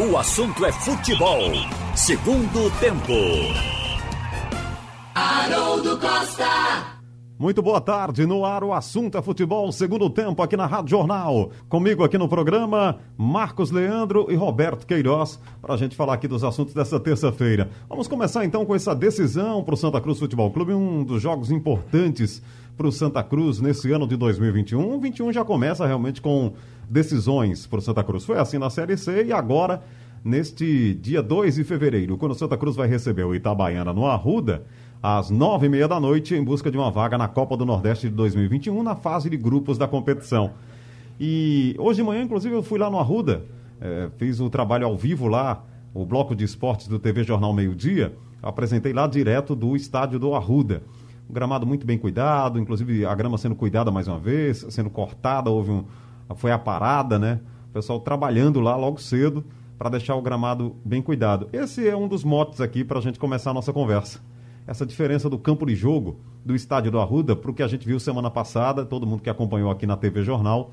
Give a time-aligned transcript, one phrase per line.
[0.00, 1.40] O assunto é futebol.
[1.96, 3.12] Segundo tempo.
[5.12, 6.98] Haroldo Costa.
[7.36, 11.50] Muito boa tarde, no ar o assunto é futebol, segundo tempo aqui na Rádio Jornal.
[11.68, 16.44] Comigo aqui no programa, Marcos Leandro e Roberto Queiroz, para a gente falar aqui dos
[16.44, 17.68] assuntos dessa terça-feira.
[17.88, 21.50] Vamos começar então com essa decisão para o Santa Cruz Futebol Clube, um dos jogos
[21.50, 22.40] importantes
[22.78, 24.94] para o Santa Cruz nesse ano de 2021.
[24.94, 26.52] O 21 já começa realmente com
[26.88, 28.24] decisões para o Santa Cruz.
[28.24, 29.82] Foi assim na Série C e agora,
[30.24, 34.62] neste dia 2 de fevereiro, quando o Santa Cruz vai receber o Itabaiana no Arruda
[35.02, 38.08] às nove e meia da noite, em busca de uma vaga na Copa do Nordeste
[38.08, 40.52] de 2021, na fase de grupos da competição.
[41.18, 43.44] E hoje de manhã, inclusive, eu fui lá no Arruda,
[43.80, 47.74] é, fiz o trabalho ao vivo lá, o bloco de esportes do TV Jornal Meio
[47.74, 50.82] Dia, apresentei lá direto do estádio do Arruda.
[51.28, 55.50] Um gramado muito bem cuidado, inclusive a grama sendo cuidada mais uma vez, sendo cortada,
[55.50, 55.84] houve um,
[56.36, 57.40] foi a parada, né?
[57.70, 59.44] O pessoal trabalhando lá logo cedo
[59.78, 61.48] para deixar o gramado bem cuidado.
[61.52, 64.20] Esse é um dos motes aqui para a gente começar a nossa conversa
[64.68, 67.86] essa diferença do campo de jogo do estádio do Arruda para o que a gente
[67.86, 70.72] viu semana passada, todo mundo que acompanhou aqui na TV Jornal,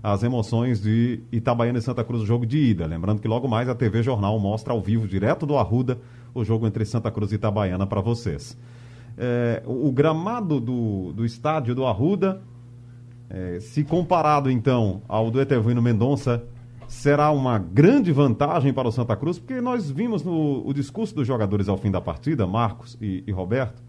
[0.00, 2.86] as emoções de Itabaiana e Santa Cruz, o jogo de ida.
[2.86, 5.98] Lembrando que logo mais a TV Jornal mostra ao vivo, direto do Arruda,
[6.32, 8.56] o jogo entre Santa Cruz e Itabaiana para vocês.
[9.16, 12.42] É, o, o, gramado do, do estádio do Arruda,
[13.28, 16.42] é, se comparado então ao do Etervino Mendonça,
[16.88, 21.26] será uma grande vantagem para o Santa Cruz, porque nós vimos no o discurso dos
[21.26, 23.82] jogadores ao fim da partida, Marcos e, e Roberto,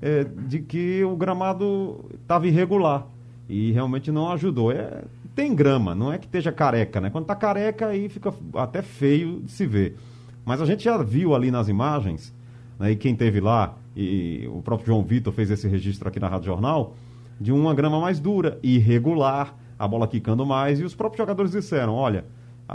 [0.00, 3.06] é, de que o gramado estava irregular
[3.48, 4.70] e realmente não ajudou.
[4.70, 7.10] É, tem grama, não é que esteja careca, né?
[7.10, 9.96] Quando está careca aí fica até feio de se ver.
[10.44, 12.32] Mas a gente já viu ali nas imagens,
[12.78, 16.28] né, e quem teve lá, e o próprio João Vitor fez esse registro aqui na
[16.28, 16.94] Rádio Jornal,
[17.40, 21.94] de uma grama mais dura, irregular, a bola quicando mais, e os próprios jogadores disseram,
[21.94, 22.24] olha,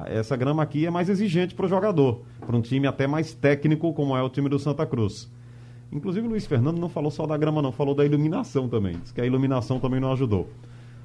[0.08, 3.94] essa grama aqui é mais exigente para o jogador, para um time até mais técnico
[3.94, 5.30] como é o time do Santa Cruz.
[5.91, 8.96] Inclusive o Luiz Fernando não falou só da grama, não, falou da iluminação também.
[9.01, 10.47] Diz que a iluminação também não ajudou.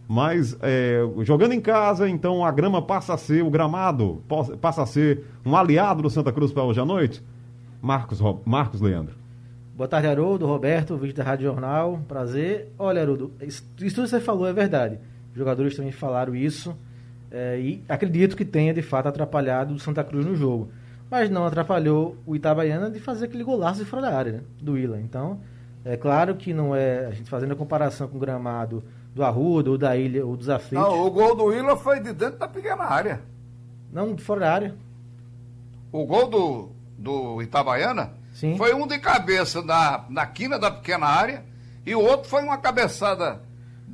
[0.08, 4.22] Mas é, jogando em casa, então a grama passa a ser, o gramado
[4.60, 7.20] passa a ser um aliado do Santa Cruz para hoje à noite?
[7.82, 9.25] Marcos, Marcos Leandro.
[9.76, 12.72] Boa tarde, Haroldo, Roberto, vídeo da Rádio Jornal, prazer.
[12.78, 14.98] Olha, Haroldo, isso tudo que você falou é verdade.
[15.32, 16.74] Os jogadores também falaram isso.
[17.30, 20.70] É, e acredito que tenha de fato atrapalhado o Santa Cruz no jogo.
[21.10, 24.78] Mas não atrapalhou o Itabaiana de fazer aquele golaço de fora da área, né, do
[24.78, 24.98] Ila.
[24.98, 25.40] Então,
[25.84, 27.04] é claro que não é.
[27.04, 28.82] A gente fazendo a comparação com o gramado
[29.14, 30.88] do Arruda ou da Ilha ou dos Aflitos.
[30.88, 33.20] Não, o gol do Ila foi de dentro da pequena área.
[33.92, 34.74] Não, de fora da área.
[35.92, 38.54] O gol do, do Itabaiana Sim.
[38.58, 41.42] foi um de cabeça na, na quina da pequena área
[41.86, 43.40] e o outro foi uma cabeçada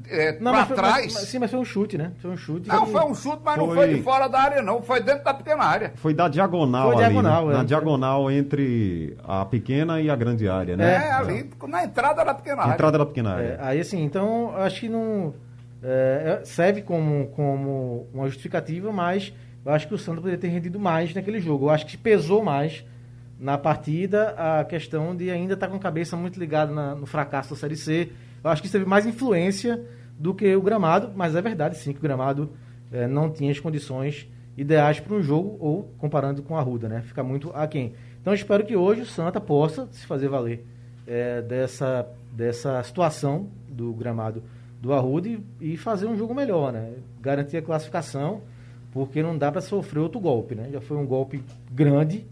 [0.08, 1.14] é, não, pra trás.
[1.14, 2.10] Mas, sim, mas foi um chute, né?
[2.18, 2.68] Foi um chute.
[2.68, 3.66] Não, foi um chute, mas foi...
[3.66, 4.82] não foi de fora da área, não.
[4.82, 5.92] Foi dentro da pequena área.
[5.94, 7.14] Foi da diagonal foi ali.
[7.14, 7.54] Diagonal, né?
[7.54, 10.92] é, Na diagonal entre a pequena e a grande área, né?
[10.92, 12.74] É, ali, na entrada da pequena área.
[12.74, 13.46] Entrada da pequena área.
[13.46, 15.34] É, aí, assim, então, acho que não.
[15.84, 19.32] É, é, serve como, como uma justificativa, mas
[19.64, 21.66] eu acho que o Santos poderia ter rendido mais naquele jogo.
[21.66, 22.84] Eu acho que pesou mais
[23.42, 27.50] na partida a questão de ainda estar com a cabeça muito ligada na, no fracasso
[27.50, 28.12] da Série C.
[28.42, 29.84] Eu acho que isso teve mais influência
[30.16, 32.52] do que o gramado, mas é verdade sim que o gramado
[32.92, 37.02] é, não tinha as condições ideais para um jogo, ou comparando com a Ruda, né?
[37.02, 37.94] Fica muito aquém.
[38.20, 40.64] Então espero que hoje o Santa possa se fazer valer
[41.04, 44.44] é, dessa, dessa situação do gramado
[44.80, 46.92] do Arruda e, e, fazer um jogo melhor, né?
[47.20, 48.42] Garantir a classificação,
[48.92, 50.68] porque não dá para sofrer outro golpe, né?
[50.70, 51.42] Já foi um golpe
[51.72, 52.24] grande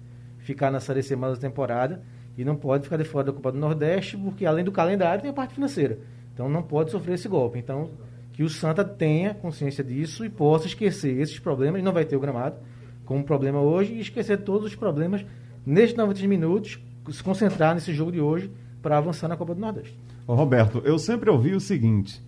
[0.43, 2.03] ficar na Série C mais da temporada
[2.37, 5.31] e não pode ficar de fora da Copa do Nordeste, porque além do calendário tem
[5.31, 5.99] a parte financeira.
[6.33, 7.59] Então não pode sofrer esse golpe.
[7.59, 7.91] Então
[8.33, 12.21] que o Santa tenha consciência disso e possa esquecer esses problemas, não vai ter o
[12.21, 12.57] gramado
[13.05, 15.27] como problema hoje, e esquecer todos os problemas
[15.67, 16.79] nesses 90 minutos,
[17.11, 19.99] se concentrar nesse jogo de hoje para avançar na Copa do Nordeste.
[20.27, 22.23] Ô Roberto, eu sempre ouvi o seguinte: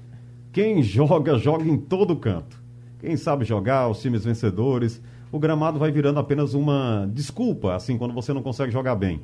[0.52, 2.60] quem joga, joga em todo canto.
[2.98, 5.00] Quem sabe jogar, os times vencedores,
[5.32, 9.22] o gramado vai virando apenas uma desculpa, assim, quando você não consegue jogar bem.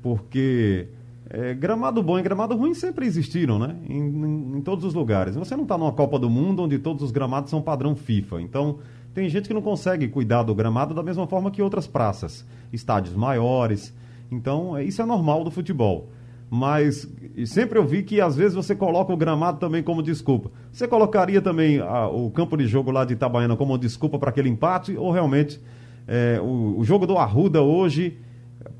[0.00, 0.86] Porque
[1.28, 3.76] é, gramado bom e gramado ruim sempre existiram, né?
[3.88, 5.34] Em, em, em todos os lugares.
[5.34, 8.40] Você não está numa Copa do Mundo onde todos os gramados são padrão FIFA.
[8.40, 8.78] Então,
[9.12, 13.16] tem gente que não consegue cuidar do gramado da mesma forma que outras praças, estádios
[13.16, 13.92] maiores.
[14.30, 16.08] Então, é, isso é normal do futebol.
[16.52, 17.08] Mas
[17.46, 20.50] sempre eu vi que às vezes você coloca o gramado também como desculpa.
[20.72, 24.48] Você colocaria também a, o campo de jogo lá de Itabaiana como desculpa para aquele
[24.48, 24.96] empate?
[24.96, 25.62] Ou realmente
[26.08, 28.18] é, o, o jogo do Arruda hoje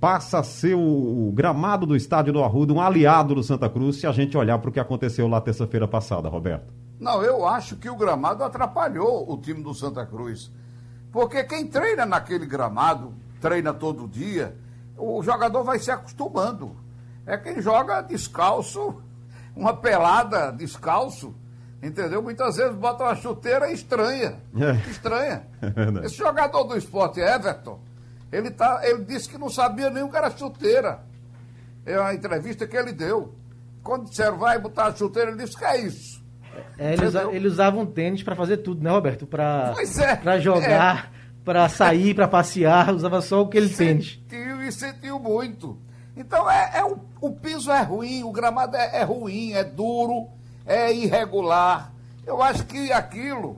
[0.01, 3.97] passa a ser o, o, gramado do estádio do Arruda um aliado do Santa Cruz
[3.97, 6.73] se a gente olhar para o que aconteceu lá terça-feira passada, Roberto?
[6.99, 10.51] Não, eu acho que o gramado atrapalhou o time do Santa Cruz.
[11.13, 14.57] Porque quem treina naquele gramado, treina todo dia,
[14.99, 16.77] o jogador vai se acostumando.
[17.27, 19.03] É quem joga descalço,
[19.55, 21.35] uma pelada descalço,
[21.83, 22.23] entendeu?
[22.23, 24.41] Muitas vezes bota uma chuteira estranha.
[24.57, 24.91] É.
[24.91, 25.43] Estranha.
[26.03, 27.81] É Esse jogador do esporte, Everton,
[28.33, 31.01] ele, tá, ele disse que não sabia nem o que era chuteira.
[31.85, 33.35] É uma entrevista que ele deu.
[33.83, 36.21] Quando disseram, vai botar a chuteira, ele disse, que é isso?
[36.79, 39.27] É, ele, usa, ele, usava um tênis para fazer tudo, né, Roberto?
[39.27, 41.45] Para é, jogar, é.
[41.45, 44.21] para sair, para passear, usava só aquele tênis.
[44.29, 45.79] Sentiu e sentiu muito.
[46.17, 50.29] Então é, é o, o, piso é ruim, o gramado é, é ruim, é duro,
[50.67, 51.93] é irregular.
[52.27, 53.57] Eu acho que aquilo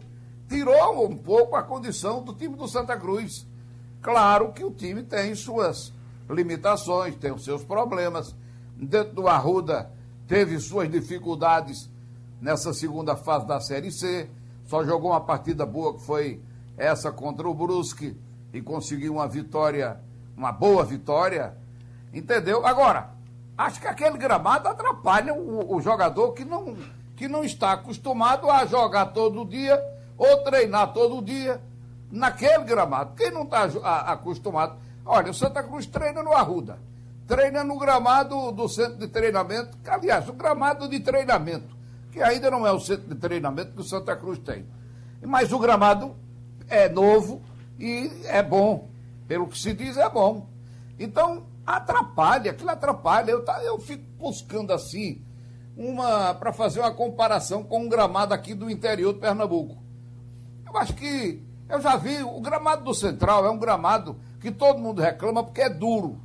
[0.49, 3.47] tirou um pouco a condição do time do Santa Cruz.
[4.01, 5.93] Claro que o time tem suas
[6.29, 8.35] limitações, tem os seus problemas.
[8.77, 9.91] Dentro do Arruda
[10.27, 11.89] teve suas dificuldades
[12.41, 14.29] nessa segunda fase da Série C.
[14.67, 16.43] Só jogou uma partida boa que foi
[16.77, 18.17] essa contra o Brusque
[18.53, 20.01] e conseguiu uma vitória,
[20.37, 21.57] uma boa vitória.
[22.13, 22.67] Entendeu?
[22.67, 23.11] Agora,
[23.57, 26.77] acho que aquele gramado atrapalha o, o jogador que não,
[27.17, 29.83] que não está acostumado a jogar todo dia
[30.19, 31.61] ou treinar todo dia
[32.11, 33.15] naquele gramado.
[33.17, 33.65] Quem não está
[34.13, 34.77] acostumado.
[35.05, 36.79] Olha, o Santa Cruz treina no Arruda,
[37.27, 41.75] treina no gramado do centro de treinamento, que, aliás, o gramado de treinamento,
[42.13, 44.67] que ainda não é o centro de treinamento que o Santa Cruz tem.
[45.25, 46.15] Mas o gramado
[46.69, 47.43] é novo
[47.79, 48.89] e é bom.
[49.27, 50.47] Pelo que se diz, é bom.
[50.99, 53.31] Então, atrapalha, aquilo atrapalha.
[53.31, 55.25] Eu, tá, eu fico buscando assim,
[55.77, 59.83] uma para fazer uma comparação com um gramado aqui do interior de Pernambuco.
[60.67, 64.79] Eu acho que eu já vi, o gramado do Central é um gramado que todo
[64.79, 66.21] mundo reclama porque é duro.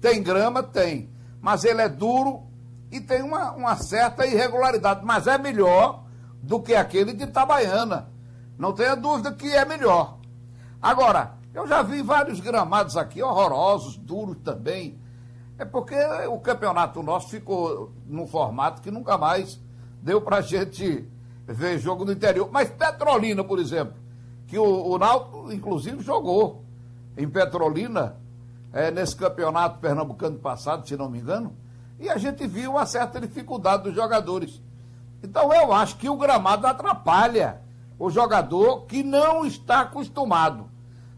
[0.00, 0.62] Tem grama?
[0.62, 1.10] Tem.
[1.40, 2.44] Mas ele é duro
[2.90, 5.04] e tem uma, uma certa irregularidade.
[5.04, 6.04] Mas é melhor
[6.42, 8.10] do que aquele de Itabaiana.
[8.58, 10.18] Não tenha dúvida que é melhor.
[10.80, 14.98] Agora, eu já vi vários gramados aqui, horrorosos, duros também.
[15.58, 15.96] É porque
[16.28, 19.60] o campeonato nosso ficou num formato que nunca mais
[20.02, 21.08] deu pra gente
[21.46, 22.48] ver jogo no interior.
[22.50, 23.94] Mas Petrolina, por exemplo,
[24.46, 26.64] que o, o Náutico, inclusive, jogou
[27.16, 28.16] em Petrolina,
[28.72, 31.54] é, nesse campeonato pernambucano passado, se não me engano,
[32.00, 34.60] e a gente viu uma certa dificuldade dos jogadores.
[35.22, 37.60] Então eu acho que o gramado atrapalha
[37.98, 40.71] o jogador que não está acostumado.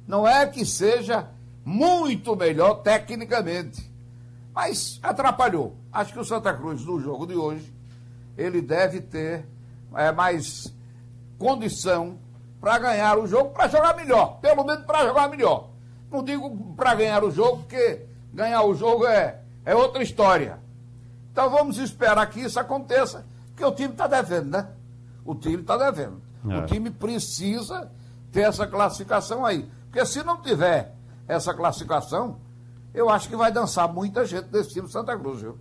[0.06, 1.28] Não é que seja
[1.64, 3.90] muito melhor tecnicamente,
[4.54, 5.76] mas atrapalhou.
[5.92, 7.72] Acho que o Santa Cruz, no jogo de hoje,
[8.36, 9.46] ele deve ter
[9.94, 10.72] é, mais
[11.38, 12.18] condição
[12.60, 14.38] para ganhar o jogo, para jogar melhor.
[14.40, 15.70] Pelo menos para jogar melhor.
[16.10, 20.58] Não digo para ganhar o jogo, porque ganhar o jogo é, é outra história.
[21.32, 24.68] Então vamos esperar que isso aconteça, porque o time está devendo, né?
[25.24, 26.22] O time está devendo.
[26.48, 26.58] É.
[26.58, 27.90] O time precisa
[28.30, 29.68] ter essa classificação aí.
[29.94, 30.92] Porque se não tiver
[31.28, 32.40] essa classificação,
[32.92, 35.56] eu acho que vai dançar muita gente desse time Santa Cruz, viu?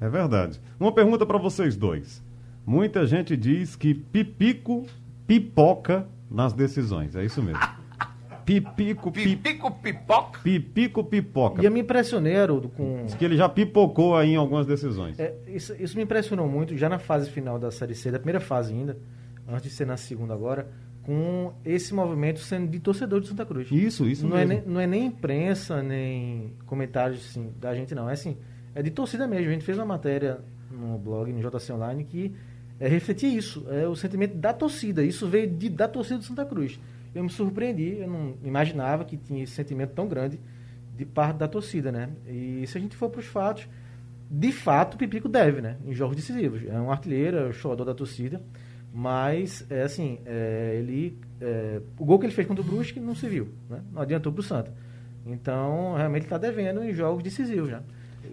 [0.00, 0.58] É verdade.
[0.80, 2.22] Uma pergunta para vocês dois.
[2.64, 4.86] Muita gente diz que Pipico
[5.26, 7.14] pipoca nas decisões.
[7.14, 7.60] É isso mesmo.
[8.46, 10.40] Pipico, pipico, pipoca.
[10.42, 11.60] Pipico, pipoca.
[11.60, 13.04] E eu me impressionei, Haroldo, com.
[13.04, 15.20] Diz que ele já pipocou aí em algumas decisões.
[15.20, 18.40] É, isso, isso me impressionou muito, já na fase final da Série C, da primeira
[18.40, 18.96] fase ainda,
[19.46, 20.66] antes de ser na segunda agora,
[21.08, 23.70] com esse movimento sendo de torcedor de Santa Cruz.
[23.72, 24.52] Isso, isso não mesmo.
[24.52, 28.10] É nem, não é nem imprensa, nem comentários assim, da gente, não.
[28.10, 28.36] É assim,
[28.74, 29.48] é de torcida mesmo.
[29.48, 32.34] A gente fez uma matéria no blog, no JC Online, que
[32.78, 35.02] é, refletia isso, é o sentimento da torcida.
[35.02, 36.78] Isso veio de, da torcida do Santa Cruz
[37.14, 40.38] eu me surpreendi, eu não imaginava que tinha esse sentimento tão grande
[40.96, 42.10] de parte da torcida, né?
[42.26, 43.68] E se a gente for para os fatos,
[44.30, 45.76] de fato o Pipico deve, né?
[45.86, 46.62] Em jogos decisivos.
[46.66, 48.42] É um artilheiro, é o jogador da torcida,
[48.98, 53.14] mas é assim, é, ele é, o gol que ele fez contra o Brusque não
[53.14, 53.80] se viu, né?
[53.92, 54.72] Não adiantou para o Santa.
[55.24, 57.80] Então, realmente está devendo em jogos decisivos, né?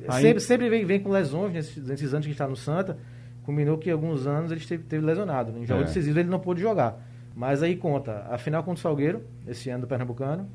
[0.07, 0.23] Aí...
[0.23, 2.97] Sempre, sempre vem, vem com lesões nesses, nesses anos que está no Santa.
[3.43, 5.55] Combinou que alguns anos ele esteve, esteve lesionado.
[5.55, 5.85] Em jogos é.
[5.85, 6.99] decisivos ele não pôde jogar.
[7.35, 10.49] Mas aí conta a final contra o Salgueiro, esse ano do Pernambucano.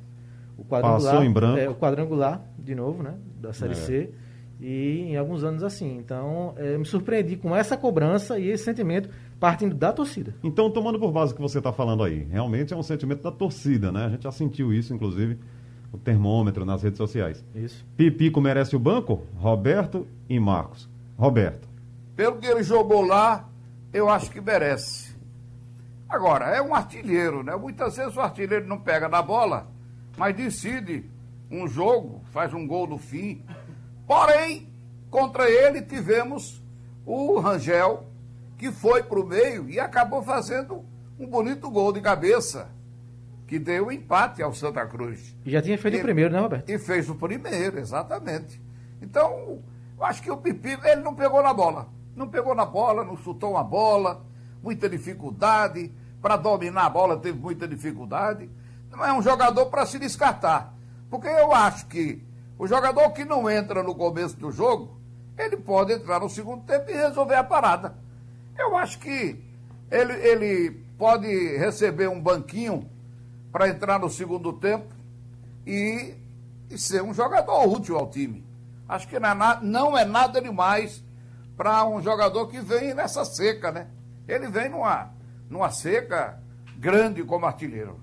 [0.59, 1.57] O quadrangular.
[1.57, 3.15] É, o quadrangular, de novo, né?
[3.41, 3.77] Da Série é.
[3.77, 4.11] C.
[4.61, 5.99] E em alguns anos assim.
[5.99, 9.09] Então, é, me surpreendi com essa cobrança e esse sentimento
[9.41, 10.35] partindo da torcida.
[10.45, 13.33] Então, tomando por base o que você está falando aí, realmente é um sentimento da
[13.33, 14.05] torcida, né?
[14.05, 15.39] A gente já sentiu isso, inclusive,
[15.91, 17.43] o termômetro nas redes sociais.
[17.55, 17.85] Isso.
[17.97, 19.23] Pipico merece o banco?
[19.37, 20.89] Roberto e Marcos.
[21.17, 21.67] Roberto.
[22.15, 23.49] Pelo que ele jogou lá,
[23.95, 25.17] eu acho que merece.
[26.07, 27.57] Agora, é um artilheiro, né?
[27.57, 29.69] Muitas vezes o artilheiro não pega na bola,
[30.19, 31.05] mas decide
[31.51, 33.43] um jogo, faz um gol no fim.
[34.07, 34.69] Porém,
[35.11, 36.63] contra ele tivemos
[37.07, 38.10] o Rangel,
[38.61, 40.85] que foi para o meio e acabou fazendo
[41.19, 42.69] um bonito gol de cabeça,
[43.47, 45.35] que deu o empate ao Santa Cruz.
[45.47, 46.69] E já tinha feito o primeiro, né, Roberto?
[46.69, 48.61] E fez o primeiro, exatamente.
[49.01, 49.63] Então,
[49.97, 51.89] eu acho que o Pipico, ele não pegou na bola.
[52.15, 54.23] Não pegou na bola, não chutou uma bola,
[54.63, 55.91] muita dificuldade.
[56.21, 58.51] Para dominar a bola teve muita dificuldade.
[58.91, 60.75] Não é um jogador para se descartar.
[61.09, 62.23] Porque eu acho que
[62.59, 65.01] o jogador que não entra no começo do jogo,
[65.39, 68.10] ele pode entrar no segundo tempo e resolver a parada.
[68.61, 69.43] Eu acho que
[69.91, 71.27] ele, ele pode
[71.57, 72.87] receber um banquinho
[73.51, 74.87] para entrar no segundo tempo
[75.67, 76.15] e,
[76.71, 78.45] e, ser um jogador útil ao time.
[78.87, 81.03] Acho que não é, na, não é nada demais
[81.57, 83.89] para um jogador que vem nessa seca, né?
[84.29, 85.11] Ele vem numa,
[85.49, 86.39] numa seca
[86.79, 87.99] grande como artilheiro.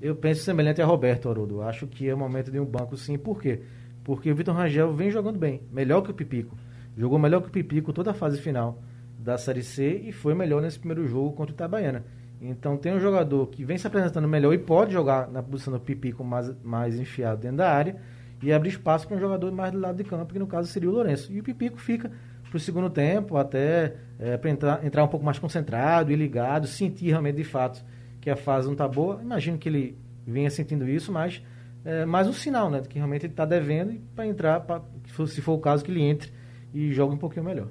[0.00, 1.60] Eu penso semelhante a Roberto Arudo.
[1.60, 3.18] Acho que é o momento de um banco sim.
[3.18, 3.62] Por quê?
[4.02, 6.56] Porque o Vitor Rangel vem jogando bem, melhor que o Pipico.
[6.96, 8.82] Jogou melhor que o Pipico toda a fase final
[9.18, 12.04] da Série C e foi melhor nesse primeiro jogo contra o Itabaiana.
[12.40, 15.80] Então tem um jogador que vem se apresentando melhor e pode jogar na posição do
[15.80, 17.96] Pipico mais, mais enfiado dentro da área
[18.40, 20.88] e abrir espaço para um jogador mais do lado de campo, que no caso seria
[20.88, 21.32] o Lourenço.
[21.32, 22.12] E o Pipico fica
[22.48, 26.66] para o segundo tempo, até é, para entrar, entrar um pouco mais concentrado e ligado,
[26.66, 27.84] sentir realmente de fato
[28.20, 29.20] que a fase não está boa.
[29.20, 31.42] Imagino que ele vinha sentindo isso, mas
[31.84, 32.80] é mais um sinal, né?
[32.80, 34.80] De que realmente ele está devendo para entrar, pra,
[35.26, 36.30] se for o caso, que ele entre
[36.72, 37.68] e jogue um pouquinho melhor.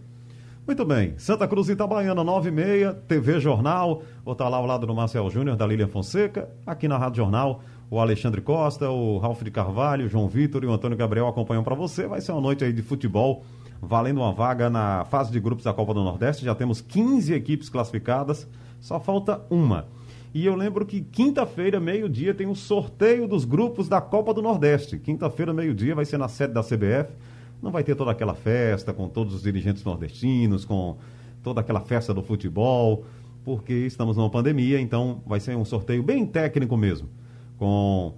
[0.68, 1.14] Muito bem.
[1.18, 4.04] Santa Cruz Itabaiana, 9 e meia, TV Jornal.
[4.22, 6.50] Vou estar lá ao lado do Marcel Júnior, da Lilian Fonseca.
[6.66, 10.68] Aqui na Rádio Jornal, o Alexandre Costa, o Ralf de Carvalho, o João Vitor e
[10.68, 12.06] o Antônio Gabriel acompanham para você.
[12.06, 13.46] Vai ser uma noite aí de futebol,
[13.82, 16.44] valendo uma vaga na fase de grupos da Copa do Nordeste.
[16.44, 18.46] Já temos 15 equipes classificadas,
[18.82, 19.88] só falta uma.
[20.34, 24.42] E eu lembro que quinta-feira, meio-dia, tem o um sorteio dos grupos da Copa do
[24.42, 25.00] Nordeste.
[25.00, 27.14] Quinta-feira, meio-dia, vai ser na sede da CBF
[27.62, 30.98] não vai ter toda aquela festa com todos os dirigentes nordestinos, com
[31.44, 33.06] toda aquela festa do futebol,
[33.44, 37.10] porque estamos numa pandemia, então vai ser um sorteio bem técnico mesmo,
[37.58, 38.14] com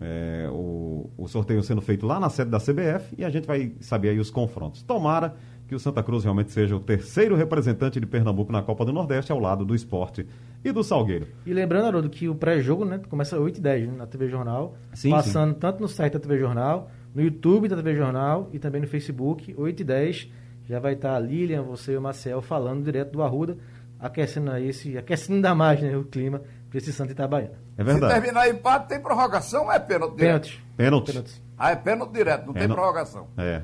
[0.00, 3.74] é, o, o, sorteio sendo feito lá na sede da CBF e a gente vai
[3.80, 4.82] saber aí os confrontos.
[4.82, 5.34] Tomara
[5.68, 9.30] que o Santa Cruz realmente seja o terceiro representante de Pernambuco na Copa do Nordeste,
[9.30, 10.26] ao lado do esporte
[10.64, 11.28] e do Salgueiro.
[11.46, 15.10] E lembrando, Haroldo, que o pré-jogo né, começa às 8h10 né, na TV Jornal, sim,
[15.10, 15.60] passando sim.
[15.60, 19.54] tanto no site da TV Jornal no YouTube da TV Jornal e também no Facebook,
[19.56, 20.28] 8 e 10.
[20.68, 23.56] Já vai estar a Lilian, você e o Marcel falando direto do Arruda,
[23.98, 27.58] aquecendo aí esse, aquecendo ainda mais né, o clima para esse Santa Itabaiana.
[27.76, 28.14] É verdade.
[28.14, 30.50] Se terminar empate, tem prorrogação ou é pênalti direto?
[30.76, 31.12] Pênalti.
[31.12, 31.42] Pênalti.
[31.58, 32.68] Ah, é pênalti direto, não pênalti.
[32.68, 33.26] tem prorrogação.
[33.36, 33.62] É.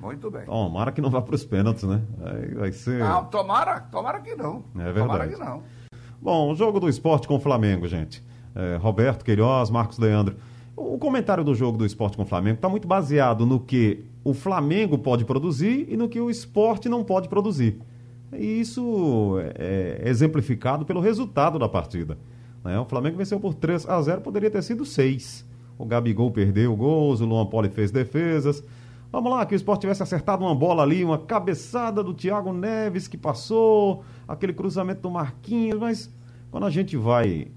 [0.00, 0.44] Muito bem.
[0.44, 2.00] Tomara que não vá para os pênaltis, né?
[2.24, 3.00] Aí vai ser.
[3.00, 4.64] Não, tomara, tomara que não.
[4.76, 5.00] É verdade.
[5.00, 5.62] Tomara que não.
[6.20, 8.24] Bom, o jogo do esporte com o Flamengo, gente.
[8.54, 10.36] É, Roberto Queiroz, Marcos Leandro.
[10.80, 14.32] O comentário do jogo do esporte com o Flamengo está muito baseado no que o
[14.32, 17.80] Flamengo pode produzir e no que o esporte não pode produzir.
[18.32, 22.16] E isso é, é exemplificado pelo resultado da partida.
[22.64, 22.78] Né?
[22.78, 25.44] O Flamengo venceu por 3 a 0, poderia ter sido 6.
[25.76, 28.62] O Gabigol perdeu gols, o Luan Poli fez defesas.
[29.10, 33.08] Vamos lá, que o esporte tivesse acertado uma bola ali, uma cabeçada do Thiago Neves
[33.08, 36.14] que passou, aquele cruzamento do Marquinhos, mas
[36.50, 37.48] quando a gente vai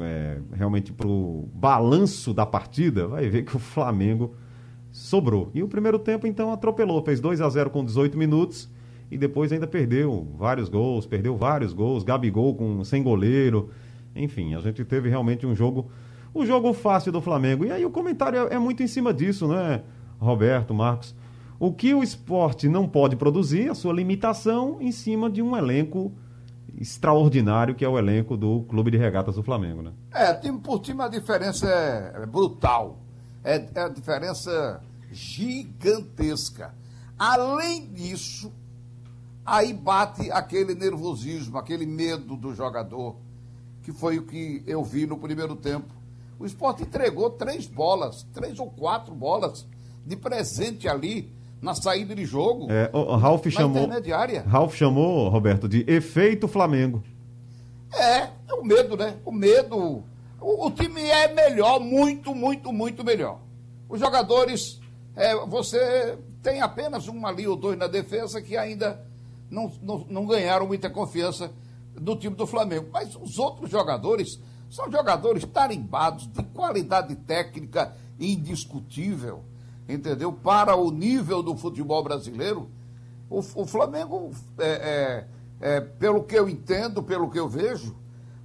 [0.00, 4.34] é, realmente para o balanço da partida, vai ver que o Flamengo
[4.90, 5.50] sobrou.
[5.54, 7.02] E o primeiro tempo, então, atropelou.
[7.02, 8.70] Fez 2 a 0 com 18 minutos
[9.10, 13.70] e depois ainda perdeu vários gols, perdeu vários gols, Gabigol com sem goleiro.
[14.14, 15.90] Enfim, a gente teve realmente um jogo,
[16.34, 17.64] um jogo fácil do Flamengo.
[17.64, 19.82] E aí o comentário é, é muito em cima disso, né,
[20.18, 21.14] Roberto, Marcos?
[21.58, 26.12] O que o esporte não pode produzir, a sua limitação em cima de um elenco
[26.78, 29.92] extraordinário que é o elenco do Clube de Regatas do Flamengo, né?
[30.12, 32.98] É, time por time a diferença é, é brutal.
[33.42, 36.74] É, é a diferença gigantesca.
[37.18, 38.52] Além disso,
[39.44, 43.16] aí bate aquele nervosismo, aquele medo do jogador,
[43.82, 45.94] que foi o que eu vi no primeiro tempo.
[46.38, 49.66] O esporte entregou três bolas, três ou quatro bolas
[50.04, 52.70] de presente ali na saída de jogo.
[52.70, 53.88] É, o, Ralf chamou.
[54.46, 57.02] Ralf chamou, Roberto, de efeito Flamengo.
[57.92, 59.16] É, é o medo, né?
[59.24, 60.04] O medo.
[60.40, 63.40] O, o time é melhor, muito, muito, muito melhor.
[63.88, 64.80] Os jogadores,
[65.14, 69.04] é, você tem apenas um ali ou dois na defesa que ainda
[69.50, 71.50] não, não, não ganharam muita confiança
[71.94, 72.88] do time do Flamengo.
[72.92, 74.38] Mas os outros jogadores
[74.70, 79.42] são jogadores tarimbados, de qualidade técnica indiscutível
[79.88, 80.32] entendeu?
[80.32, 82.68] Para o nível do futebol brasileiro,
[83.28, 85.26] o, o Flamengo, é,
[85.60, 87.96] é, é, pelo que eu entendo, pelo que eu vejo,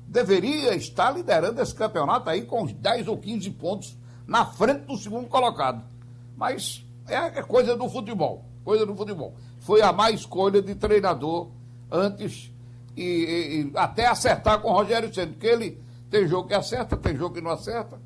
[0.07, 4.97] deveria estar liderando esse campeonato aí com uns 10 ou 15 pontos na frente do
[4.97, 5.83] segundo colocado.
[6.35, 9.35] Mas é, é coisa do futebol, coisa do futebol.
[9.59, 11.49] Foi a má escolha de treinador
[11.89, 12.51] antes
[12.95, 16.97] e, e, e até acertar com o Rogério Senna, porque ele Tem jogo que acerta,
[16.97, 17.97] tem jogo que não acerta.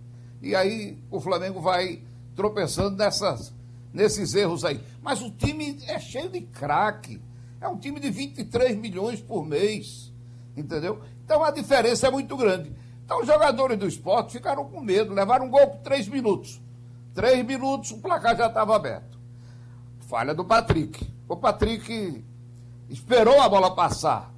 [0.41, 2.03] E aí o Flamengo vai
[2.35, 3.53] tropeçando nessas,
[3.93, 4.79] nesses erros aí.
[5.01, 7.21] Mas o time é cheio de craque.
[7.61, 10.13] É um time de 23 milhões por mês.
[10.55, 11.01] Entendeu?
[11.23, 12.71] Então a diferença é muito grande.
[13.03, 16.61] Então os jogadores do esporte ficaram com medo, levaram um gol por três minutos.
[17.13, 19.17] Três minutos, o placar já estava aberto.
[20.01, 21.07] Falha do Patrick.
[21.27, 22.23] O Patrick
[22.89, 24.33] esperou a bola passar.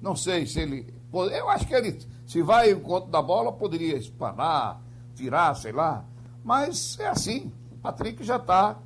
[0.00, 0.92] Não sei se ele.
[1.12, 4.80] Eu acho que ele, se vai em conta da bola, poderia espanar,
[5.14, 6.04] tirar, sei lá.
[6.44, 7.50] Mas é assim.
[7.82, 8.76] Patrick já está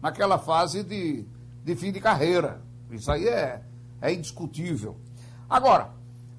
[0.00, 1.26] naquela fase de,
[1.64, 2.62] de fim de carreira.
[2.90, 3.60] Isso aí é,
[4.00, 4.96] é indiscutível.
[5.50, 5.90] Agora,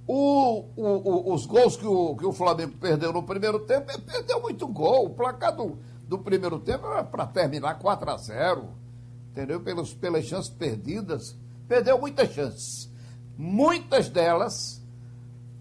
[0.08, 4.42] o, o, o, os gols que o, que o Flamengo perdeu no primeiro tempo, perdeu
[4.42, 5.06] muito gol.
[5.08, 8.70] O placar do, do primeiro tempo era para terminar 4 a 0
[9.32, 9.60] entendeu?
[9.62, 11.36] Pelos, pelas chances perdidas.
[11.68, 12.90] Perdeu muitas chances.
[13.38, 14.82] Muitas delas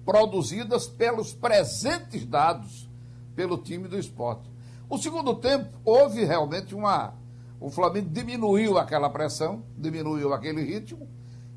[0.04, 2.88] produzidas pelos presentes dados
[3.36, 4.48] pelo time do esporte.
[4.88, 7.12] O segundo tempo, houve realmente uma.
[7.60, 11.06] O Flamengo diminuiu aquela pressão, diminuiu aquele ritmo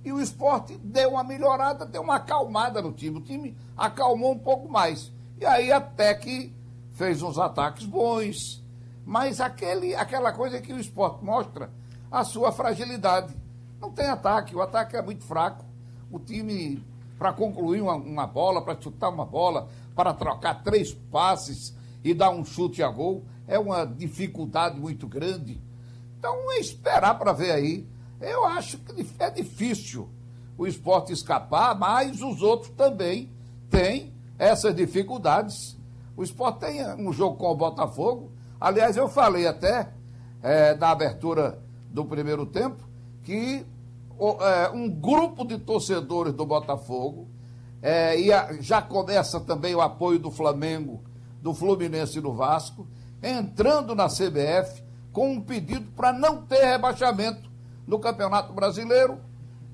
[0.04, 3.20] e o esporte deu uma melhorada, deu uma acalmada no time.
[3.20, 5.12] O time acalmou um pouco mais.
[5.40, 6.54] E aí até que
[6.94, 8.62] fez uns ataques bons.
[9.06, 11.70] Mas aquele, aquela coisa que o esporte mostra
[12.12, 13.34] a sua fragilidade.
[13.80, 15.64] Não tem ataque, o ataque é muito fraco.
[16.12, 16.84] O time,
[17.18, 21.74] para concluir uma, uma bola, para chutar uma bola, para trocar três passes
[22.04, 25.62] e dar um chute a gol, é uma dificuldade muito grande.
[26.18, 27.88] Então, é esperar para ver aí
[28.22, 30.08] eu acho que é difícil
[30.56, 33.32] o esporte escapar, mas os outros também
[33.70, 35.76] têm essas dificuldades.
[36.16, 38.32] O esporte tem um jogo com o Botafogo.
[38.60, 39.92] Aliás, eu falei até
[40.44, 42.88] é, na abertura do primeiro tempo
[43.24, 43.66] que
[44.40, 47.28] é, um grupo de torcedores do Botafogo
[47.82, 51.02] é, e a, já começa também o apoio do Flamengo,
[51.42, 52.88] do Fluminense e do Vasco,
[53.22, 57.50] entrando na CBF com um pedido para não ter rebaixamento
[57.86, 59.20] no Campeonato Brasileiro.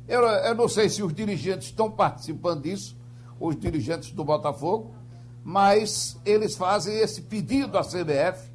[0.08, 2.98] Eu, eu não sei se os dirigentes estão participando disso,
[3.40, 4.96] os dirigentes do Botafogo,
[5.44, 8.50] mas eles fazem esse pedido à CBF.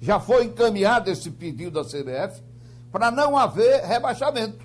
[0.00, 2.42] Já foi encaminhado esse pedido à CBF
[2.90, 4.64] para não haver rebaixamento,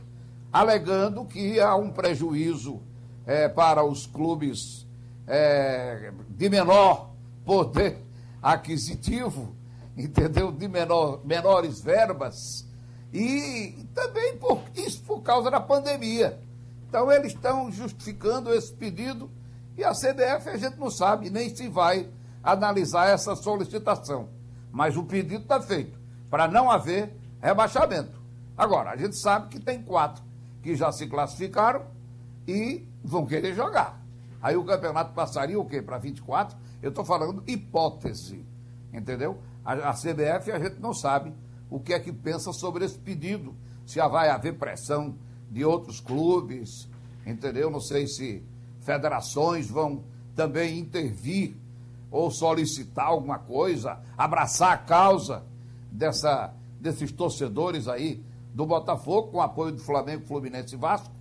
[0.52, 2.82] alegando que há um prejuízo
[3.25, 4.88] é, para os clubes
[5.28, 7.09] é, de menor
[7.49, 7.97] poder
[8.43, 9.55] aquisitivo,
[9.97, 10.51] entendeu?
[10.51, 12.63] De menor, menores verbas
[13.12, 16.39] e também por isso por causa da pandemia.
[16.88, 19.31] Então eles estão justificando esse pedido
[19.75, 22.07] e a CBF a gente não sabe nem se vai
[22.43, 24.29] analisar essa solicitação.
[24.71, 25.97] Mas o pedido está feito
[26.29, 28.21] para não haver rebaixamento.
[28.55, 30.23] Agora, a gente sabe que tem quatro
[30.62, 31.83] que já se classificaram
[32.47, 33.98] e vão querer jogar.
[34.41, 35.82] Aí o campeonato passaria o quê?
[35.82, 36.58] Para 24?
[36.82, 38.45] Eu estou falando hipótese.
[38.93, 39.39] Entendeu?
[39.63, 41.34] A, a CBF a gente não sabe
[41.69, 43.56] o que é que pensa sobre esse pedido.
[43.86, 45.15] Se vai haver pressão
[45.49, 46.88] de outros clubes,
[47.25, 47.69] entendeu?
[47.69, 48.43] Não sei se
[48.82, 50.04] federações vão
[50.36, 51.56] também intervir
[52.12, 55.43] ou solicitar alguma coisa, abraçar a causa
[55.91, 58.23] dessa, desses torcedores aí
[58.54, 61.13] do Botafogo, com apoio do Flamengo, Fluminense e Vasco.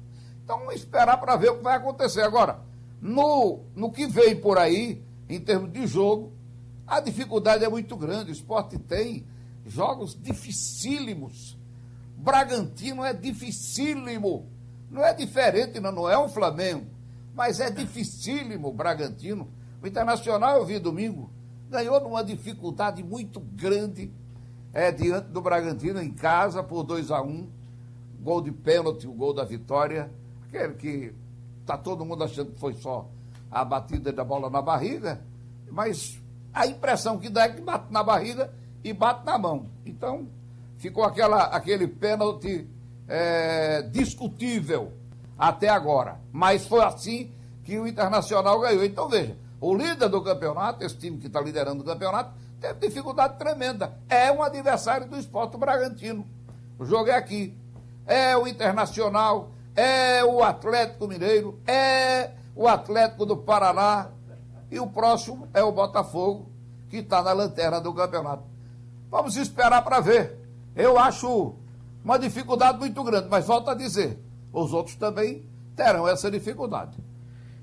[0.44, 2.22] Então, esperar para ver o que vai acontecer.
[2.22, 2.60] Agora,
[3.00, 6.32] no, no que vem por aí, em termos de jogo,
[6.86, 8.30] a dificuldade é muito grande.
[8.30, 9.26] O esporte tem
[9.66, 11.58] jogos dificílimos.
[12.16, 14.46] Bragantino é dificílimo.
[14.90, 16.86] Não é diferente, não, não é um Flamengo,
[17.34, 19.52] mas é dificílimo o Bragantino.
[19.82, 21.30] O Internacional, eu vi domingo,
[21.70, 24.10] ganhou numa dificuldade muito grande
[24.72, 27.48] é, diante do Bragantino em casa por 2 a 1 um,
[28.20, 30.10] Gol de pênalti, o gol da vitória.
[30.48, 31.14] Aquele que
[31.68, 33.06] está todo mundo achando que foi só
[33.50, 35.20] a batida da bola na barriga,
[35.70, 36.18] mas
[36.52, 38.50] a impressão que dá é que bate na barriga
[38.82, 39.66] e bate na mão.
[39.84, 40.26] Então,
[40.78, 42.66] ficou aquela, aquele pênalti
[43.06, 44.94] é, discutível
[45.38, 46.18] até agora.
[46.32, 47.30] Mas foi assim
[47.64, 48.82] que o Internacional ganhou.
[48.82, 53.38] Então, veja, o líder do campeonato, esse time que está liderando o campeonato, teve dificuldade
[53.38, 53.92] tremenda.
[54.08, 56.26] É um adversário do esporte Bragantino.
[56.78, 57.54] O jogo é aqui.
[58.06, 64.08] É o Internacional, é o Atlético Mineiro, é o Atlético do Paraná.
[64.68, 66.50] E o próximo é o Botafogo,
[66.90, 68.42] que está na lanterna do campeonato.
[69.08, 70.36] Vamos esperar para ver.
[70.74, 71.54] Eu acho
[72.04, 74.18] uma dificuldade muito grande, mas volto a dizer,
[74.52, 75.44] os outros também
[75.76, 76.98] terão essa dificuldade.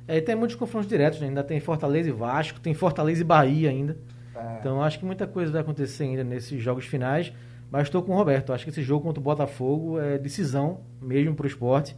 [0.08, 1.28] É, tem muitos confrontos diretos, né?
[1.28, 3.98] ainda tem Fortaleza e Vasco, tem Fortaleza e Bahia ainda.
[4.34, 4.58] É.
[4.60, 7.34] Então acho que muita coisa vai acontecer ainda nesses jogos finais.
[7.76, 8.54] Mas estou com o Roberto.
[8.54, 11.94] Acho que esse jogo contra o Botafogo é decisão mesmo para o esporte,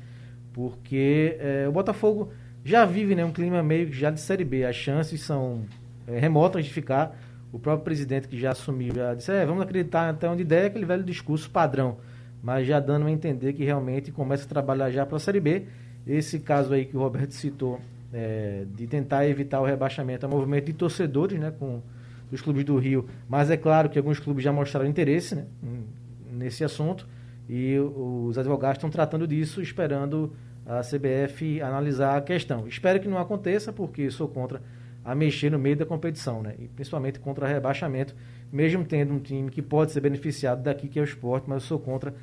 [0.51, 2.31] porque é, o Botafogo
[2.65, 4.65] já vive né, um clima meio já de Série B.
[4.65, 5.65] As chances são
[6.07, 7.15] é, remota de ficar.
[7.53, 10.83] O próprio presidente que já assumiu já disse, é, vamos acreditar até onde der aquele
[10.83, 11.97] velho discurso padrão,
[12.41, 15.67] mas já dando a entender que realmente começa a trabalhar já para a Série B.
[16.07, 17.79] Esse caso aí que o Roberto citou,
[18.11, 21.83] é, de tentar evitar o rebaixamento, é movimento de torcedores, né, com
[22.31, 25.45] os clubes do Rio, mas é claro que alguns clubes já mostraram interesse né,
[26.31, 27.07] nesse assunto
[27.49, 30.33] e os advogados estão tratando disso, esperando
[30.65, 32.67] a CBF analisar a questão.
[32.67, 34.61] Espero que não aconteça, porque sou contra
[35.03, 36.55] a mexer no meio da competição, né?
[36.59, 38.13] E principalmente contra rebaixamento,
[38.51, 41.67] mesmo tendo um time que pode ser beneficiado daqui, que é o esporte, mas eu
[41.69, 42.13] sou contra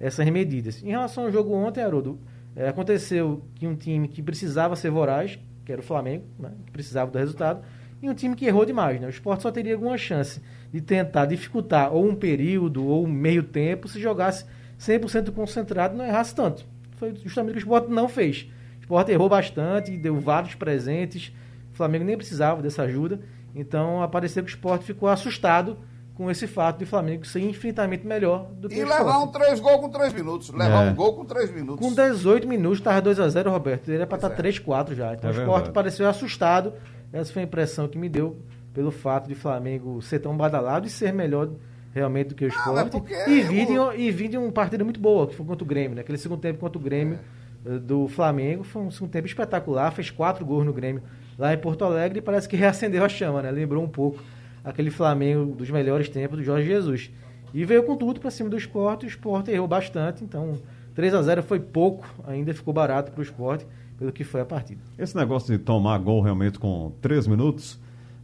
[0.00, 0.82] essas medidas.
[0.82, 2.18] Em relação ao jogo ontem, Haroldo,
[2.56, 6.50] é, aconteceu que um time que precisava ser voraz, que era o Flamengo, né?
[6.66, 7.62] que precisava do resultado,
[8.02, 9.00] e um time que errou demais.
[9.00, 9.06] Né?
[9.06, 13.42] O esporte só teria alguma chance de tentar dificultar ou um período ou um meio
[13.44, 14.44] tempo se jogasse
[14.80, 16.64] 100% concentrado e não errasse tanto.
[16.96, 18.48] Foi justamente o que o esporte não fez.
[18.78, 21.32] O esporte errou bastante, deu vários presentes.
[21.72, 23.20] O Flamengo nem precisava dessa ajuda.
[23.54, 25.78] Então, apareceu que o esporte ficou assustado
[26.14, 29.28] com esse fato de Flamengo ser infinitamente melhor do que e o levar esporte.
[29.28, 30.50] um três gols com três minutos.
[30.50, 30.90] Levar É.
[30.90, 31.86] um gol com três minutos.
[31.86, 33.88] Com 18 minutos, estava 2x0, Roberto.
[33.88, 34.36] Ele era para estar é.
[34.36, 35.14] 3x4 já.
[35.14, 35.72] Então É o esporte verdade.
[35.72, 36.72] pareceu assustado.
[37.12, 38.36] Essa foi a impressão que me deu
[38.72, 41.50] pelo fato de Flamengo ser tão badalado e ser melhor
[41.94, 42.90] realmente do que o mas esporte.
[42.90, 45.62] porque e, vir de, o- e vir de uma partida muito boa, que foi contra
[45.62, 45.94] o Grêmio.
[45.94, 46.00] Né?
[46.00, 47.18] Aquele segundo tempo contra o Grêmio
[47.66, 47.74] É.
[47.74, 49.90] eh, do Flamengo foi um segundo tempo espetacular.
[49.92, 51.02] Fez quatro gols no Grêmio
[51.38, 53.42] lá em Porto Alegre e parece que reacendeu a chama.
[53.42, 53.50] Né?
[53.50, 54.22] Lembrou um pouco
[54.64, 57.10] aquele Flamengo dos melhores tempos do Jorge Jesus.
[57.52, 59.04] E veio com tudo para cima do esporte.
[59.04, 60.58] O esporte errou bastante, então
[60.94, 63.66] 3 a 0 foi pouco, ainda ficou barato para o esporte,
[64.02, 64.80] pelo que foi a partida.
[64.98, 67.78] Esse negócio de tomar gol realmente com três minutos,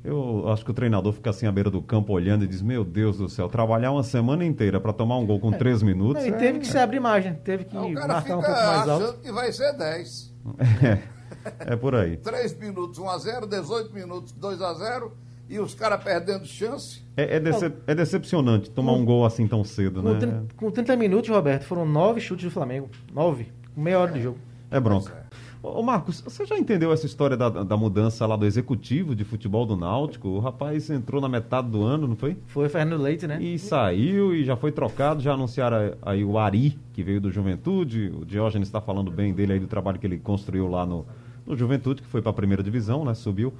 [0.04, 2.84] eu acho que o treinador fica assim à beira do campo olhando e diz: Meu
[2.84, 6.22] Deus do céu, trabalhar uma semana inteira para tomar um gol com três minutos.
[6.24, 8.36] Não, e é- teve que se abrir margem, teve que Aí o cara marcar fica
[8.36, 9.04] um pouco mais alto.
[9.04, 10.34] achando que vai ser 10.
[10.82, 12.16] É, é por aí.
[12.22, 15.12] 3 minutos 1 a 0 18 minutos 2 a 0
[15.48, 17.02] e os caras perdendo chance.
[17.16, 20.42] É, é decep- é decepcionante tomar um gol assim tão cedo, Com, né?
[20.56, 22.88] com 30 minutos, Roberto, foram nove chutes do Flamengo.
[23.12, 23.48] Nove.
[23.74, 24.38] Com meia hora de jogo.
[24.70, 25.26] É bronca.
[25.62, 25.66] É.
[25.66, 29.66] Ô, Marcos, você já entendeu essa história da, da mudança lá do executivo de futebol
[29.66, 30.28] do Náutico?
[30.28, 32.36] O rapaz entrou na metade do ano, não foi?
[32.46, 33.42] Foi Fernando Leite, né?
[33.42, 38.12] E saiu e já foi trocado, já anunciaram aí o Ari, que veio do Juventude.
[38.20, 41.06] O Diógenes está falando bem dele aí, do trabalho que ele construiu lá no,
[41.46, 43.14] no Juventude, que foi para a primeira divisão, né?
[43.14, 43.52] Subiu.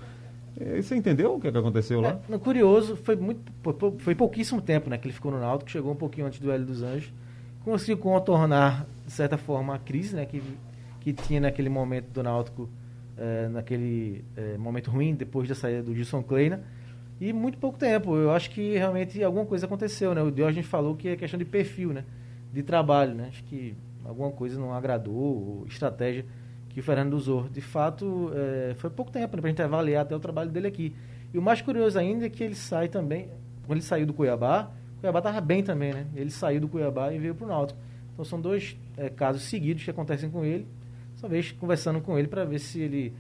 [0.61, 2.19] E você entendeu o que, que aconteceu lá?
[2.29, 3.41] É, curioso, foi, muito,
[3.99, 6.67] foi pouquíssimo tempo né, que ele ficou no Náutico, chegou um pouquinho antes do Hélio
[6.67, 7.13] dos Anjos.
[7.65, 10.43] Conseguiu contornar, de certa forma, a crise né, que,
[11.13, 12.69] que tinha naquele momento do Náutico,
[13.17, 16.63] eh, naquele eh, momento ruim, depois da saída do Gilson Kleina.
[17.21, 18.17] E muito pouco tempo.
[18.17, 20.15] Eu acho que realmente alguma coisa aconteceu.
[20.15, 20.23] Né?
[20.23, 22.05] O Diógenes falou que é questão de perfil, né?
[22.53, 23.15] de trabalho.
[23.15, 23.27] Né?
[23.29, 26.25] Acho que alguma coisa não agradou, ou estratégia
[26.69, 27.49] que o Fernando usou.
[27.49, 30.69] De fato, eh, foi pouco tempo né, para a gente avaliar até o trabalho dele
[30.69, 30.95] aqui.
[31.33, 33.29] E o mais curioso ainda é que ele sai também,
[33.67, 36.07] quando ele saiu do Cuiabá, o Cuiabá estava bem também, né?
[36.15, 37.79] Ele saiu do Cuiabá e veio para o Náutico.
[38.13, 40.67] Então são dois eh, casos seguidos que acontecem com ele.
[41.21, 43.13] Talvez conversando com ele para ver se ele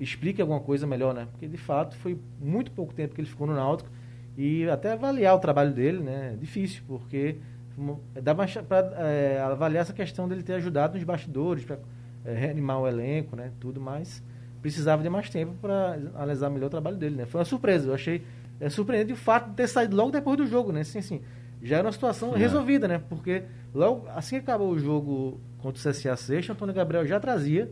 [0.00, 1.26] explica alguma coisa melhor, né?
[1.30, 3.88] Porque de fato foi muito pouco tempo que ele ficou no Náutico
[4.36, 6.32] e até avaliar o trabalho dele, né?
[6.34, 7.36] É difícil, porque
[7.76, 11.78] mo- dá mais para avaliar essa questão dele ter ajudado nos bastidores para
[12.24, 13.50] reanimar o elenco, né?
[13.60, 14.22] Tudo mais
[14.62, 17.26] precisava de mais tempo para analisar melhor o trabalho dele, né?
[17.26, 18.22] Foi uma surpresa, eu achei
[18.58, 20.80] é, surpreendente o fato de ter saído logo depois do jogo, né?
[20.80, 21.20] Assim, assim,
[21.62, 22.38] já era uma situação É.
[22.38, 22.98] resolvida, né?
[23.08, 23.42] Porque
[23.74, 27.70] logo assim que acabou o jogo contra o CSA Sexta, Antônio Gabriel já trazia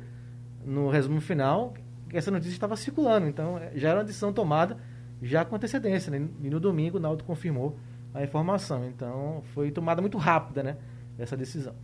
[0.65, 1.75] no resumo final
[2.09, 4.79] que essa notícia estava circulando, então eh, já era uma decisão tomada
[5.21, 6.27] já com antecedência, né?
[6.43, 7.77] E no domingo o Naldo confirmou
[8.15, 10.77] a informação, então foi tomada muito rápida, né?
[11.19, 11.75] Essa decisão.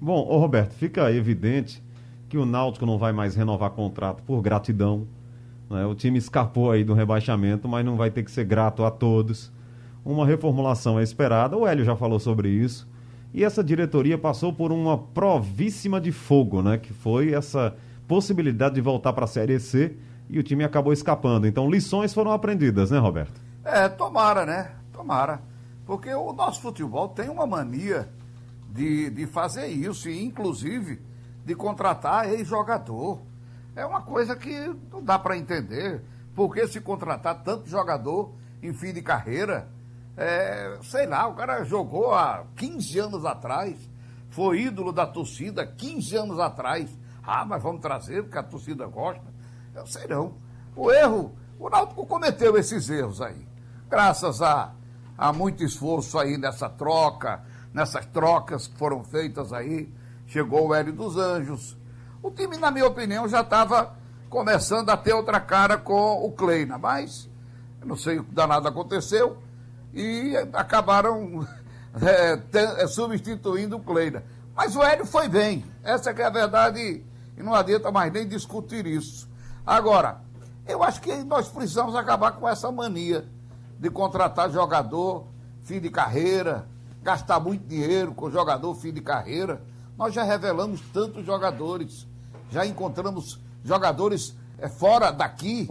[0.00, 1.82] Bom, Roberto, fica evidente
[2.30, 5.06] que o Náutico não vai mais renovar contrato por gratidão.
[5.68, 5.84] né?
[5.84, 9.52] O time escapou aí do rebaixamento, mas não vai ter que ser grato a todos.
[10.02, 12.87] Uma reformulação é esperada, o Hélio já falou sobre isso.
[13.32, 16.78] E essa diretoria passou por uma províssima de fogo, né?
[16.78, 19.96] Que foi essa possibilidade de voltar para a Série C
[20.30, 21.46] e o time acabou escapando.
[21.46, 23.40] Então, lições foram aprendidas, né, Roberto?
[23.64, 24.72] É, tomara, né?
[24.92, 25.42] Tomara.
[25.84, 28.08] Porque o nosso futebol tem uma mania
[28.70, 31.00] de, de fazer isso, e inclusive
[31.44, 33.20] de contratar ex-jogador.
[33.74, 36.02] É uma coisa que não dá para entender.
[36.34, 39.68] Por que se contratar tanto jogador em fim de carreira?
[40.18, 43.78] É, sei lá, o cara jogou há 15 anos atrás,
[44.30, 46.90] foi ídolo da torcida 15 anos atrás.
[47.22, 49.22] Ah, mas vamos trazer porque a torcida gosta.
[49.74, 50.34] Eu sei não.
[50.74, 53.46] O erro, o Náutico cometeu esses erros aí.
[53.88, 54.72] Graças a,
[55.16, 59.88] a muito esforço aí nessa troca, nessas trocas que foram feitas aí,
[60.26, 61.76] chegou o Hélio dos Anjos.
[62.20, 63.94] O time, na minha opinião, já estava
[64.28, 67.30] começando a ter outra cara com o Kleina, mas
[67.84, 69.38] não sei o que danado aconteceu,
[69.92, 71.46] e acabaram
[72.00, 74.22] é, é, substituindo o Kleina.
[74.54, 77.04] Mas o Hélio foi bem, essa é a verdade,
[77.36, 79.28] e não adianta mais nem discutir isso.
[79.64, 80.20] Agora,
[80.66, 83.24] eu acho que nós precisamos acabar com essa mania
[83.78, 85.26] de contratar jogador
[85.62, 86.66] fim de carreira,
[87.02, 89.62] gastar muito dinheiro com jogador fim de carreira.
[89.96, 92.06] Nós já revelamos tantos jogadores,
[92.50, 95.70] já encontramos jogadores é, fora daqui,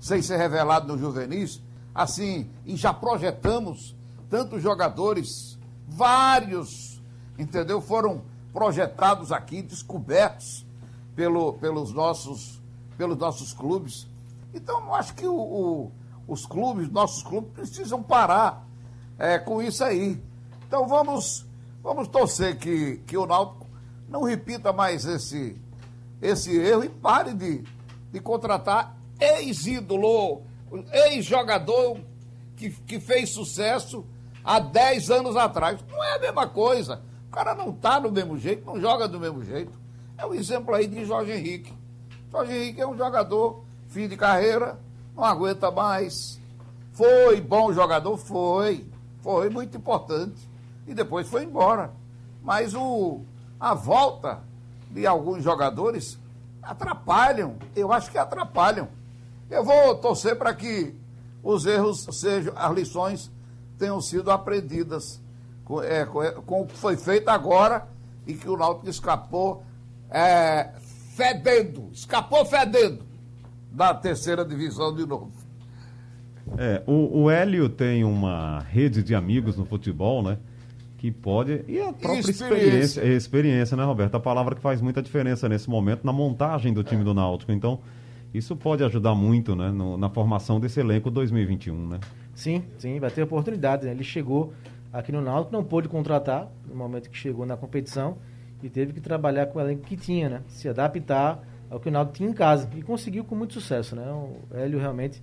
[0.00, 1.60] sem ser revelado no juvenis,
[1.94, 3.94] assim, e já projetamos
[4.30, 7.02] tantos jogadores, vários,
[7.38, 7.80] entendeu?
[7.80, 10.66] Foram projetados aqui, descobertos
[11.14, 12.60] pelo, pelos, nossos,
[12.96, 14.06] pelos nossos clubes.
[14.54, 15.92] Então, eu acho que o, o,
[16.26, 18.66] os clubes, nossos clubes, precisam parar
[19.18, 20.20] é, com isso aí.
[20.66, 21.46] Então vamos,
[21.82, 23.66] vamos torcer que, que o Náutico
[24.08, 25.54] não repita mais esse,
[26.20, 27.62] esse erro e pare de,
[28.10, 30.42] de contratar ex-ídolo,
[30.92, 31.98] ex-jogador
[32.56, 34.04] que, que fez sucesso
[34.44, 35.78] há 10 anos atrás.
[35.90, 37.02] Não é a mesma coisa.
[37.28, 39.72] O cara não está do mesmo jeito, não joga do mesmo jeito.
[40.18, 41.72] É um exemplo aí de Jorge Henrique.
[42.30, 44.78] Jorge Henrique é um jogador, fim de carreira,
[45.16, 46.40] não aguenta mais.
[46.92, 48.16] Foi bom jogador?
[48.16, 48.86] Foi.
[49.22, 50.48] Foi muito importante.
[50.86, 51.92] E depois foi embora.
[52.42, 53.20] Mas o,
[53.58, 54.42] a volta
[54.90, 56.18] de alguns jogadores
[56.62, 57.56] atrapalham.
[57.74, 58.88] Eu acho que atrapalham.
[59.52, 60.94] Eu vou torcer para que
[61.42, 63.30] os erros sejam, as lições
[63.78, 65.20] tenham sido aprendidas
[65.62, 67.86] com, é, com, com o que foi feito agora
[68.26, 69.62] e que o Náutico escapou
[70.10, 70.70] é,
[71.14, 73.04] fedendo, escapou fedendo
[73.70, 75.32] da terceira divisão de novo.
[76.56, 80.38] É, o, o Hélio tem uma rede de amigos no futebol, né?
[80.96, 81.62] Que pode.
[81.68, 83.00] E a própria experiência.
[83.00, 84.14] Experiência, experiência, né, Roberto?
[84.14, 87.04] A palavra que faz muita diferença nesse momento na montagem do time é.
[87.04, 87.52] do Náutico.
[87.52, 87.80] Então,
[88.32, 89.70] isso pode ajudar muito, né?
[89.70, 92.00] No, na formação desse elenco 2021, né?
[92.34, 93.84] Sim, sim, vai ter oportunidade.
[93.84, 93.92] Né?
[93.92, 94.52] Ele chegou
[94.92, 98.16] aqui no Náutico, não pôde contratar no momento que chegou na competição
[98.62, 100.42] e teve que trabalhar com o elenco que tinha, né?
[100.48, 102.70] Se adaptar ao que o Náutico tinha em casa.
[102.74, 104.10] E conseguiu com muito sucesso, né?
[104.10, 105.22] O Hélio realmente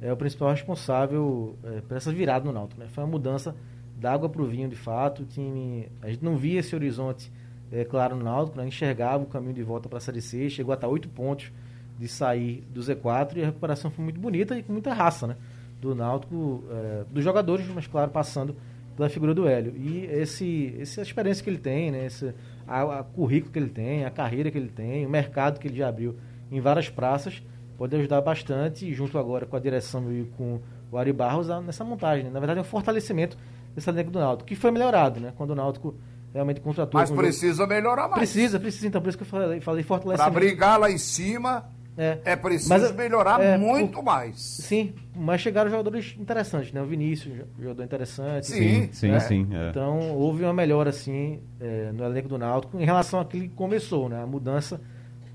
[0.00, 2.80] é o principal responsável é, por essa virada no Náutico.
[2.80, 2.86] Né?
[2.88, 3.54] Foi uma mudança
[3.96, 5.22] da água para o vinho, de fato.
[5.22, 7.32] O time, a gente não via esse horizonte
[7.70, 8.66] é, claro no Náutico, né?
[8.66, 11.52] enxergava o caminho de volta para a Série C, chegou a estar oito pontos
[11.98, 15.36] de sair do Z4 e a recuperação foi muito bonita e com muita raça né?
[15.80, 18.56] do Náutico, é, dos jogadores, mas claro, passando
[18.96, 19.74] pela figura do Hélio.
[19.76, 22.06] E esse, essa experiência que ele tem, né?
[22.06, 22.34] esse,
[22.66, 25.76] a, a currículo que ele tem, a carreira que ele tem, o mercado que ele
[25.76, 26.16] já abriu
[26.50, 27.42] em várias praças,
[27.76, 32.24] pode ajudar bastante, junto agora com a direção e com o Ari Barros, nessa montagem.
[32.24, 32.30] Né?
[32.30, 33.36] Na verdade, é um fortalecimento
[33.74, 35.32] desse elenco do Náutico, que foi melhorado, né?
[35.36, 35.94] Quando o Náutico
[36.32, 37.00] realmente contratou.
[37.00, 37.68] Mas precisa jogo.
[37.68, 38.14] melhorar mais.
[38.14, 38.86] Precisa, precisa.
[38.86, 40.32] Então, por isso que eu falei, falei fortalecimento.
[40.32, 41.64] Para brigar lá em cima,
[41.98, 44.40] é, é preciso mas, melhorar é, muito o, mais.
[44.40, 46.80] Sim, mas chegaram jogadores interessantes, né?
[46.80, 48.46] O Vinícius, jogador interessante.
[48.46, 49.20] Sim, sim, né?
[49.20, 49.48] sim.
[49.52, 49.70] É.
[49.70, 54.08] Então, houve uma melhora, assim, é, no elenco do Náutico em relação àquele que começou,
[54.08, 54.22] né?
[54.22, 54.80] A mudança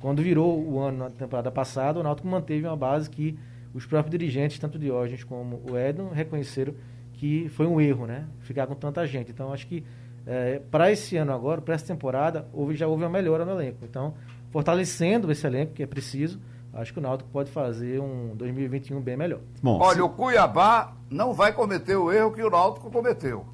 [0.03, 3.39] quando virou o ano na temporada passada, o Náutico manteve uma base que
[3.73, 6.73] os próprios dirigentes, tanto Diógenes como o Edson, reconheceram
[7.13, 8.25] que foi um erro, né?
[8.41, 9.31] Ficar com tanta gente.
[9.31, 9.81] Então, acho que
[10.27, 13.77] é, para esse ano agora, para essa temporada, houve, já houve uma melhora no elenco.
[13.83, 14.13] Então,
[14.51, 16.37] fortalecendo esse elenco, que é preciso,
[16.73, 19.39] acho que o Náutico pode fazer um 2021 bem melhor.
[19.61, 20.01] Bom, Olha, se...
[20.01, 23.45] o Cuiabá não vai cometer o erro que o Náutico cometeu.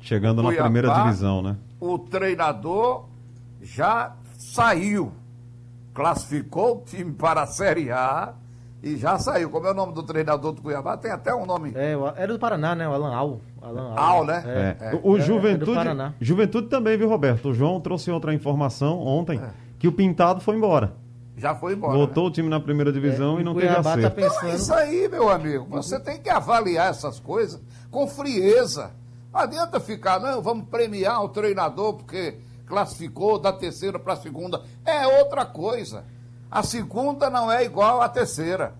[0.00, 1.56] Chegando Cuiabá, na primeira divisão, né?
[1.80, 3.04] O treinador
[3.60, 5.12] já saiu
[5.98, 8.32] classificou o time para a Série A
[8.80, 9.50] e já saiu.
[9.50, 10.96] Como é o nome do treinador do Cuiabá?
[10.96, 11.72] Tem até um nome.
[11.74, 12.88] É, era do Paraná, né?
[12.88, 13.40] O Alan Al.
[13.60, 14.44] Alan Al, Al né?
[14.46, 14.84] É.
[14.90, 14.94] É.
[14.94, 15.72] O, o é, Juventude,
[16.20, 17.48] Juventude também, viu, Roberto?
[17.48, 19.50] O João trouxe outra informação ontem, é.
[19.76, 20.92] que o Pintado foi embora.
[21.38, 21.94] Já foi embora.
[21.94, 22.30] Voltou né?
[22.30, 24.02] o time na primeira divisão é, e não teve acerto.
[24.02, 24.36] Tá pensando...
[24.36, 25.66] Então é isso aí, meu amigo.
[25.70, 28.90] Você tem que avaliar essas coisas com frieza.
[29.32, 34.62] Não adianta ficar, não, vamos premiar o treinador porque classificou da terceira para a segunda.
[34.84, 36.04] É outra coisa.
[36.50, 38.74] A segunda não é igual à terceira.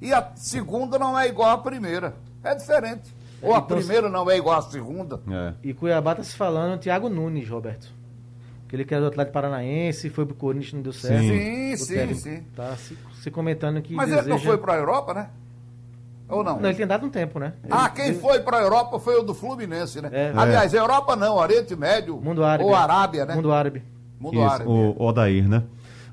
[0.00, 2.14] E a segunda não é igual à primeira.
[2.42, 3.14] É diferente.
[3.42, 5.20] Ou a então, primeira não é igual à segunda.
[5.30, 5.54] É.
[5.62, 7.99] E Cuiabá está se falando Thiago Nunes, Roberto.
[8.70, 11.24] Que ele quer do Atlético Paranaense, foi pro Corinthians, não deu certo.
[11.24, 12.42] Sim, sim, sim.
[12.54, 13.92] Tá se, se, comentando que.
[13.92, 14.22] Mas deseja...
[14.22, 15.28] ele não foi para a Europa, né?
[16.28, 16.60] Ou não?
[16.60, 17.54] Não, ele tem dado um tempo, né?
[17.64, 18.20] Ele, ah, quem ele...
[18.20, 20.08] foi para a Europa foi o do Fluminense, né?
[20.12, 20.78] É, Aliás, é.
[20.78, 22.20] Europa não, Oriente Médio.
[22.20, 22.62] Mundo Árabe.
[22.62, 23.34] Ou Arábia, né?
[23.34, 23.82] Mundo Árabe.
[24.20, 24.70] Mundo Isso, Árabe.
[24.70, 25.64] O Odair, né?